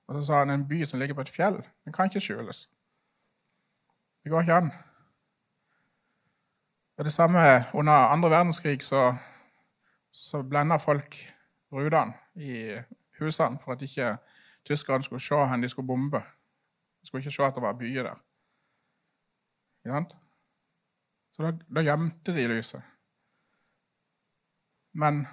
Og 0.09 0.15
så 0.15 0.23
sa 0.23 0.39
han 0.39 0.51
en 0.51 0.69
by 0.69 0.85
som 0.87 1.01
ligger 1.01 1.15
på 1.15 1.21
et 1.27 1.33
fjell. 1.35 1.59
Den 1.85 1.93
kan 1.93 2.07
ikke 2.07 2.23
skjules. 2.23 2.69
Det 4.25 4.31
går 4.31 4.41
ikke 4.41 4.55
an. 4.55 4.71
Og 6.99 7.05
Det 7.05 7.13
samme 7.13 7.39
under 7.75 7.93
andre 7.93 8.31
verdenskrig 8.31 8.83
så 8.83 9.15
så 10.17 10.43
blenda 10.43 10.79
folk 10.81 11.17
rudene 11.73 12.15
i 12.35 12.79
husene 13.19 13.59
for 13.61 13.73
at 13.77 13.83
ikke 13.85 14.17
tyskerne 14.65 15.05
skulle 15.05 15.21
se 15.21 15.35
hvor 15.35 15.57
de 15.63 15.69
skulle 15.69 15.87
bombe. 15.87 16.23
De 17.01 17.07
skulle 17.07 17.21
ikke 17.21 17.31
se 17.31 17.45
at 17.45 17.55
det 17.55 17.63
var 17.63 17.77
byer 17.77 18.03
der. 18.03 18.23
Så 21.33 21.43
da, 21.43 21.53
da 21.75 21.83
gjemte 21.85 22.33
de 22.35 22.49
lyset. 22.49 22.83
Men 24.93 25.27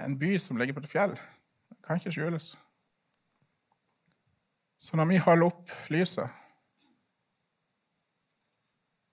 en 0.00 0.18
by 0.18 0.36
som 0.38 0.56
ligger 0.56 0.74
på 0.74 0.80
et 0.84 0.88
fjell, 0.88 1.16
kan 1.86 1.96
ikke 1.96 2.12
skjules. 2.12 2.58
Så 4.78 4.96
når 4.96 5.08
vi 5.08 5.16
holder 5.16 5.46
opp 5.46 5.70
lyset 5.90 6.28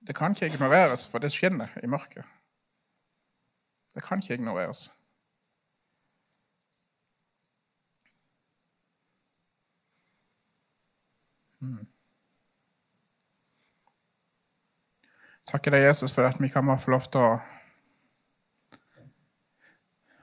Det 0.07 0.15
kan 0.15 0.31
ikke 0.31 0.47
ignoreres, 0.47 1.07
for 1.07 1.19
det 1.19 1.31
skinner 1.31 1.67
i 1.83 1.87
mørket. 1.87 2.23
Det 3.97 4.03
kan 4.05 4.19
ikke 4.19 4.33
ignoreres. 4.33 4.91
Mm. 11.61 11.87
Takker 15.47 15.71
deg, 15.71 15.87
Jesus, 15.87 16.13
for 16.13 16.29
at 16.29 16.37
vi 16.41 16.47
kan 16.47 16.79
få 16.79 16.91
lov 16.91 17.09
til 17.09 17.21
å 17.25 17.39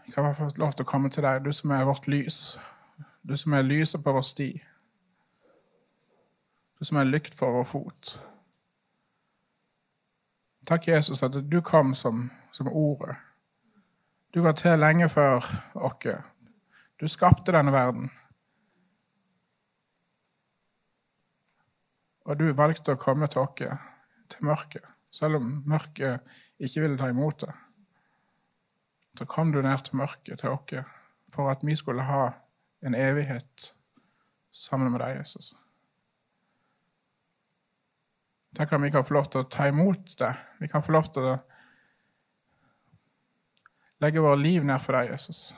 vi 0.06 0.12
kan 0.12 0.34
få 0.34 0.48
lov 0.56 0.72
til 0.72 0.86
å 0.86 0.90
komme 0.92 1.10
til 1.10 1.26
deg, 1.26 1.42
du 1.42 1.52
som 1.52 1.74
er 1.74 1.84
vårt 1.84 2.06
lys. 2.06 2.58
Du 3.28 3.34
som 3.36 3.58
er 3.58 3.66
lyset 3.66 4.04
på 4.04 4.12
vår 4.12 4.22
sti. 4.22 4.48
Du 6.78 6.84
som 6.84 7.02
er 7.02 7.10
lykt 7.10 7.34
for 7.34 7.58
vår 7.58 7.64
fot. 7.64 8.14
Takk, 10.68 10.88
Jesus, 10.88 11.22
at 11.22 11.42
du 11.50 11.60
kom 11.60 11.94
som, 11.94 12.30
som 12.52 12.68
ordet. 12.68 13.16
Du 14.34 14.40
var 14.42 14.52
til 14.58 14.78
lenge 14.78 15.06
før 15.08 15.36
oss. 15.38 16.06
Du 17.00 17.06
skapte 17.08 17.52
denne 17.54 17.70
verden. 17.72 18.08
Og 22.24 22.40
du 22.40 22.48
valgte 22.56 22.96
å 22.96 22.98
komme 22.98 23.28
til 23.30 23.44
oss, 23.44 23.84
til 24.32 24.48
mørket, 24.48 24.82
selv 25.14 25.38
om 25.38 25.52
mørket 25.70 26.26
ikke 26.58 26.82
ville 26.82 26.98
ta 26.98 27.12
imot 27.12 27.44
det. 27.46 27.52
Så 29.14 29.28
kom 29.30 29.52
du 29.54 29.60
ned 29.62 29.86
til 29.86 30.00
mørket, 30.02 30.40
til 30.40 30.50
oss, 30.50 30.82
for 31.30 31.52
at 31.52 31.62
vi 31.62 31.76
skulle 31.78 32.02
ha 32.02 32.24
en 32.82 32.98
evighet 32.98 33.70
sammen 34.50 34.90
med 34.90 35.04
deg, 35.04 35.20
Jesus. 35.20 35.54
Takk 38.54 38.72
om 38.74 38.82
vi 38.82 38.90
kan 38.90 39.06
få 39.06 39.14
lov 39.14 39.30
til 39.30 39.44
å 39.44 39.50
ta 39.50 39.70
imot 39.70 40.18
det. 40.18 40.34
Vi 40.58 40.70
kan 40.70 40.82
få 40.82 40.94
lov 40.94 41.12
til 41.14 41.30
å 41.30 41.38
legge 44.00 44.22
våre 44.22 44.40
liv 44.40 44.64
ned 44.64 44.80
for 44.82 44.96
deg, 44.96 45.12
Jesus. 45.12 45.52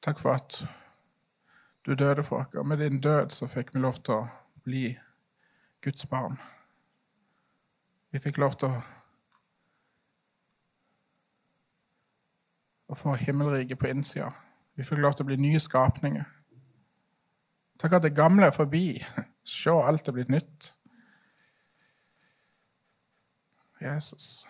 Takk 0.00 0.18
for 0.18 0.32
at 0.32 0.62
du 1.86 1.94
døde 1.94 2.22
for 2.24 2.40
oss, 2.40 2.54
og 2.54 2.66
med 2.66 2.78
din 2.78 3.00
død 3.00 3.30
så 3.30 3.46
fikk 3.46 3.74
vi 3.74 3.80
lov 3.80 4.00
til 4.04 4.14
å 4.14 4.28
bli 4.64 4.84
Guds 5.84 6.06
barn. 6.06 6.38
Vi 8.10 8.18
fikk 8.18 8.40
lov 8.40 8.56
til 8.60 8.72
å, 8.72 8.80
å 12.90 12.96
få 12.98 13.14
himmelriket 13.20 13.78
på 13.78 13.90
innsida. 13.92 14.32
Vi 14.74 14.84
fikk 14.84 15.02
lov 15.04 15.16
til 15.16 15.24
å 15.26 15.30
bli 15.30 15.40
nye 15.40 15.60
skapninger. 15.60 16.39
Takk 17.80 17.96
at 17.96 18.02
det 18.04 18.16
gamle 18.16 18.46
er 18.46 18.54
forbi. 18.54 19.00
Se, 19.44 19.72
alt 19.72 20.08
er 20.08 20.12
blitt 20.12 20.28
nytt. 20.28 20.74
Jesus. 23.80 24.46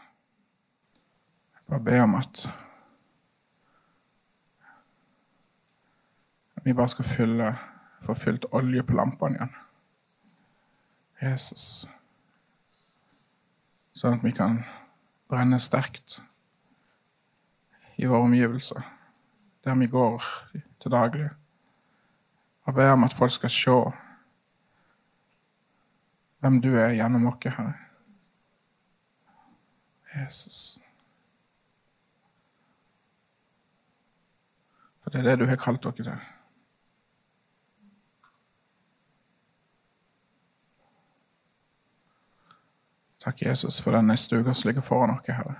Jeg 1.55 1.62
bare 1.69 1.85
ber 1.87 2.03
om 2.03 2.14
at 2.19 2.49
vi 6.64 6.75
bare 6.75 6.88
skal 6.88 7.05
fylle, 7.05 7.59
få 8.03 8.14
fylt 8.14 8.47
olje 8.53 8.83
på 8.83 8.99
lampene 8.99 9.38
igjen. 9.38 9.55
Jesus. 11.23 11.64
Sånn 13.95 14.19
at 14.19 14.25
vi 14.25 14.33
kan 14.35 14.62
brenne 15.31 15.61
sterkt 15.62 16.19
i 18.01 18.09
våre 18.09 18.27
omgivelser, 18.27 18.83
der 19.64 19.79
vi 19.79 19.87
går 19.93 20.25
til 20.83 20.95
daglig. 20.97 21.29
Og 22.64 22.75
ber 22.75 22.92
om 22.92 23.05
at 23.05 23.14
folk 23.16 23.33
skal 23.33 23.51
se 23.51 23.77
hvem 26.40 26.61
du 26.61 26.75
er 26.77 26.96
gjennom 26.96 27.29
oss, 27.29 27.44
Herre. 27.44 27.75
Jesus. 30.16 30.79
For 35.01 35.11
det 35.11 35.20
er 35.20 35.31
det 35.31 35.40
du 35.40 35.49
har 35.49 35.61
kalt 35.61 35.83
dere 35.83 35.92
til. 36.03 36.29
Takk, 43.20 43.42
Jesus, 43.42 43.83
for 43.85 43.92
den 43.92 44.09
neste 44.09 44.40
uka 44.40 44.55
som 44.55 44.68
ligger 44.68 44.85
foran 44.85 45.12
oss, 45.12 45.29
Herre. 45.29 45.57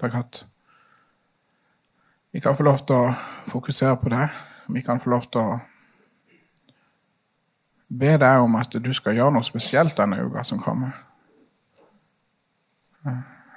Takk 0.00 0.14
at 0.14 0.44
vi 2.32 2.40
kan 2.40 2.56
få 2.56 2.64
lov 2.64 2.80
til 2.86 2.96
å 2.96 3.12
fokusere 3.48 3.96
på 4.00 4.12
det. 4.12 4.28
Vi 4.68 4.80
kan 4.84 5.00
få 5.00 5.10
lov 5.10 5.28
til 5.32 5.40
å 5.40 5.58
be 7.88 8.16
deg 8.20 8.42
om 8.44 8.56
at 8.58 8.74
du 8.84 8.92
skal 8.92 9.16
gjøre 9.16 9.32
noe 9.32 9.46
spesielt 9.46 9.96
denne 9.96 10.20
uka 10.24 10.44
som 10.44 10.60
kommer. 10.60 10.96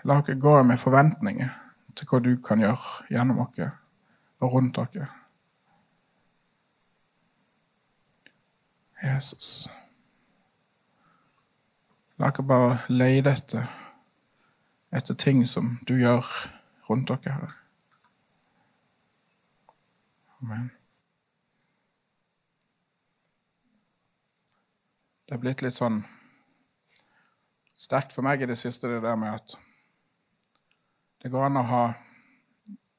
La 0.03 0.17
oss 0.17 0.31
gå 0.39 0.53
med 0.63 0.79
forventninger 0.79 1.49
til 1.95 2.07
hva 2.07 2.19
du 2.23 2.31
kan 2.41 2.61
gjøre 2.63 3.11
gjennom 3.11 3.41
oss 3.43 3.59
og 4.41 4.53
rundt 4.53 4.79
oss. 4.81 4.97
Jesus. 9.03 9.69
La 12.17 12.31
oss 12.31 12.45
bare 12.47 12.79
lete 12.87 13.35
etter, 13.35 13.71
etter 14.91 15.15
ting 15.15 15.45
som 15.47 15.77
du 15.87 15.97
gjør 15.99 16.25
rundt 16.89 17.09
dere, 17.09 17.33
her. 17.33 17.57
Amen. 20.41 20.71
Det 25.31 25.37
er 25.37 25.43
blitt 25.45 25.61
litt 25.63 25.77
sånn 25.77 26.01
sterkt 27.71 28.11
for 28.11 28.27
meg 28.27 28.41
i 28.43 28.47
det 28.49 28.57
siste, 28.59 28.89
det 28.91 28.97
der 28.99 29.15
med 29.15 29.31
at 29.31 29.53
det 31.23 31.31
går 31.31 31.45
an 31.45 31.59
å 31.61 31.63
ha 31.69 31.83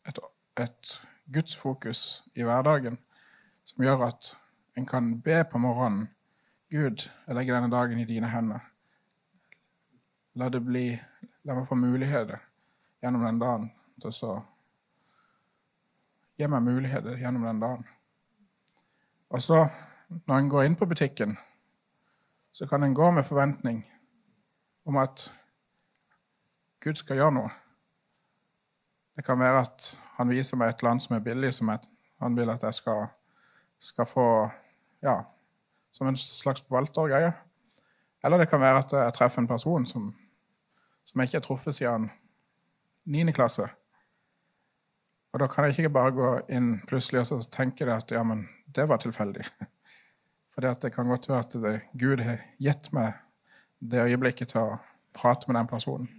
et, 0.08 0.20
et 0.64 0.92
gudsfokus 1.28 2.22
i 2.32 2.46
hverdagen 2.48 2.96
som 3.68 3.84
gjør 3.84 4.06
at 4.08 4.30
en 4.80 4.88
kan 4.88 5.12
be 5.20 5.42
på 5.44 5.60
morgenen 5.60 6.08
Gud, 6.72 7.04
jeg 7.04 7.36
legger 7.36 7.58
denne 7.58 7.70
dagen 7.76 8.00
i 8.00 8.08
dine 8.08 8.32
hender. 8.32 8.64
La 10.32 10.48
det 10.48 10.64
bli 10.64 10.86
La 11.44 11.52
meg 11.52 11.68
få 11.68 11.76
muligheter 11.76 12.40
gjennom 13.04 13.28
den 13.28 13.44
dagen 13.44 13.70
til 14.00 14.18
så 14.22 14.40
Gi 16.40 16.48
meg 16.48 16.64
muligheter 16.64 17.20
gjennom 17.20 17.44
den 17.44 17.60
dagen. 17.60 17.88
Og 19.28 19.44
så, 19.44 19.66
når 20.24 20.38
en 20.38 20.54
går 20.56 20.70
inn 20.70 20.80
på 20.80 20.88
butikken, 20.88 21.36
så 22.52 22.66
kan 22.66 22.82
en 22.82 22.94
gå 22.94 23.10
med 23.10 23.24
forventning 23.24 23.82
om 24.84 24.96
at 24.96 25.32
Gud 26.80 26.98
skal 26.98 27.16
gjøre 27.16 27.34
noe. 27.36 27.50
Det 29.16 29.24
kan 29.24 29.40
være 29.40 29.62
at 29.62 29.86
han 30.16 30.30
viser 30.32 30.58
meg 30.60 30.72
et 30.72 30.82
land 30.82 31.00
som 31.00 31.16
er 31.16 31.24
billig, 31.24 31.52
som 31.54 31.70
han 31.72 32.36
vil 32.36 32.50
at 32.50 32.62
jeg 32.62 32.74
skal, 32.74 33.06
skal 33.78 34.08
få 34.08 34.26
ja, 35.02 35.22
som 35.92 36.08
en 36.08 36.16
slags 36.16 36.64
forvaltergreie. 36.66 37.32
Eller 38.24 38.38
det 38.38 38.48
kan 38.50 38.60
være 38.60 38.78
at 38.78 38.92
jeg 38.92 39.14
treffer 39.14 39.42
en 39.42 39.50
person 39.50 39.86
som, 39.86 40.10
som 41.04 41.20
jeg 41.20 41.28
ikke 41.28 41.40
har 41.40 41.46
truffet 41.46 41.74
siden 41.74 42.10
9. 43.06 43.32
klasse. 43.32 43.68
Og 45.32 45.40
da 45.40 45.46
kan 45.46 45.64
jeg 45.64 45.78
ikke 45.78 45.94
bare 45.94 46.12
gå 46.12 46.32
inn 46.52 46.74
plutselig 46.88 47.24
og 47.32 47.46
tenke 47.52 47.88
at 47.92 48.12
ja, 48.12 48.22
men 48.22 48.48
det 48.74 48.88
var 48.88 49.00
tilfeldig. 49.00 49.44
For 50.52 50.60
det 50.60 50.92
kan 50.92 51.08
godt 51.08 51.28
være 51.28 51.38
at 51.38 51.52
det, 51.52 51.76
Gud 51.98 52.20
har 52.20 52.42
gitt 52.60 52.90
meg 52.92 53.14
det 53.80 54.04
øyeblikket 54.04 54.52
til 54.52 54.60
å 54.60 54.80
prate 55.16 55.48
med 55.48 55.58
den 55.58 55.70
personen. 55.70 56.10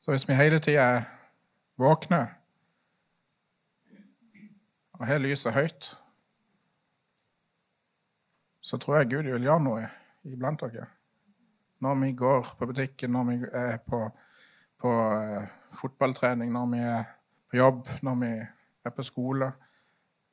Så 0.00 0.10
hvis 0.14 0.26
vi 0.28 0.34
hele 0.38 0.58
tida 0.62 0.82
er 0.96 1.06
våkne 1.78 2.20
og 4.96 5.06
har 5.06 5.18
lyset 5.22 5.54
høyt, 5.54 5.88
så 8.60 8.78
tror 8.78 8.98
jeg 8.98 9.10
Gud 9.10 9.30
vil 9.30 9.46
gjøre 9.46 9.62
noe 9.62 9.88
iblant 10.26 10.62
dere. 10.62 10.88
Når 11.82 11.98
vi 12.00 12.12
går 12.12 12.54
på 12.58 12.66
butikken, 12.66 13.12
når 13.12 13.24
vi 13.28 13.36
er 13.52 13.76
på, 13.86 14.00
på 14.80 14.92
uh, 14.92 15.44
fotballtrening, 15.78 16.52
når 16.52 16.66
vi 16.72 16.80
er 16.80 17.04
på 17.50 17.60
jobb, 17.60 17.88
når 18.02 18.16
vi 18.22 18.30
er 18.84 18.94
på 18.96 19.04
skole. 19.06 19.52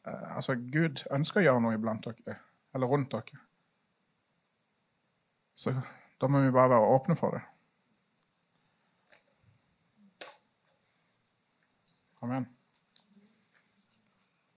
Uh, 0.08 0.36
altså, 0.36 0.56
Gud 0.56 1.04
ønsker 1.12 1.42
å 1.42 1.46
gjøre 1.48 1.64
noe 1.66 1.76
iblant 1.78 2.08
dere, 2.08 2.40
eller 2.74 2.88
rundt 2.88 3.12
dere. 3.12 3.42
Så 5.54 5.74
da 6.22 6.28
må 6.28 6.42
vi 6.42 6.52
bare 6.52 6.70
være 6.74 6.94
åpne 6.96 7.16
for 7.16 7.38
det. 7.38 7.44
Amen. 12.24 12.48